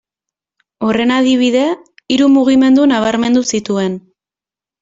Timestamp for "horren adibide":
0.87-1.61